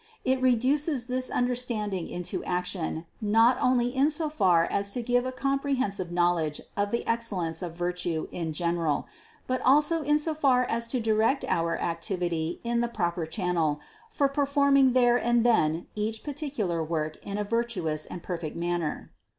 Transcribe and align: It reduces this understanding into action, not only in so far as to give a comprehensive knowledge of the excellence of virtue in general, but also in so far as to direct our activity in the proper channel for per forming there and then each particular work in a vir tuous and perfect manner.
It 0.25 0.41
reduces 0.41 1.03
this 1.05 1.29
understanding 1.29 2.07
into 2.09 2.43
action, 2.43 3.05
not 3.21 3.59
only 3.61 3.95
in 3.95 4.09
so 4.09 4.29
far 4.31 4.65
as 4.65 4.91
to 4.93 5.03
give 5.03 5.27
a 5.27 5.31
comprehensive 5.31 6.11
knowledge 6.11 6.59
of 6.75 6.89
the 6.89 7.05
excellence 7.07 7.61
of 7.61 7.75
virtue 7.75 8.27
in 8.31 8.51
general, 8.51 9.05
but 9.45 9.61
also 9.61 10.01
in 10.01 10.17
so 10.17 10.33
far 10.33 10.63
as 10.65 10.87
to 10.87 10.99
direct 10.99 11.45
our 11.47 11.77
activity 11.79 12.59
in 12.63 12.81
the 12.81 12.87
proper 12.87 13.27
channel 13.27 13.79
for 14.09 14.27
per 14.27 14.47
forming 14.47 14.93
there 14.93 15.17
and 15.17 15.45
then 15.45 15.85
each 15.93 16.23
particular 16.23 16.83
work 16.83 17.23
in 17.23 17.37
a 17.37 17.43
vir 17.43 17.63
tuous 17.65 18.07
and 18.09 18.23
perfect 18.23 18.55
manner. 18.55 19.11